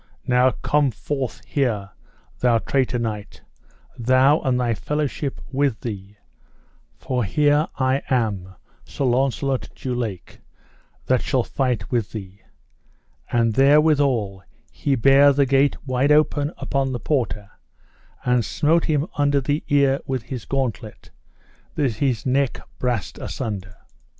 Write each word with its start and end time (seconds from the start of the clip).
now 0.25 0.49
come 0.49 0.89
forth 0.89 1.45
here, 1.45 1.91
thou 2.39 2.57
traitor 2.57 2.97
knight, 2.97 3.43
thou 3.95 4.39
and 4.41 4.59
thy 4.59 4.73
fellowship 4.73 5.39
with 5.51 5.81
thee; 5.81 6.17
for 6.97 7.23
here 7.23 7.67
I 7.77 8.01
am, 8.09 8.55
Sir 8.83 9.05
Launcelot 9.05 9.69
du 9.75 9.93
Lake, 9.93 10.39
that 11.05 11.21
shall 11.21 11.43
fight 11.43 11.91
with 11.91 12.15
you. 12.15 12.39
And 13.31 13.53
therewithal 13.53 14.41
he 14.71 14.95
bare 14.95 15.33
the 15.33 15.45
gate 15.45 15.77
wide 15.85 16.11
open 16.11 16.51
upon 16.57 16.93
the 16.93 16.99
porter, 16.99 17.51
and 18.25 18.43
smote 18.43 18.85
him 18.85 19.05
under 19.19 19.37
his 19.39 19.61
ear 19.67 19.99
with 20.07 20.23
his 20.23 20.45
gauntlet, 20.45 21.11
that 21.75 21.97
his 21.97 22.25
neck 22.25 22.59
brast 22.79 23.19
a 23.19 23.29
sunder. 23.29 23.77